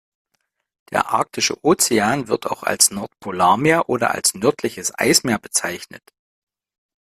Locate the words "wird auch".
2.27-2.63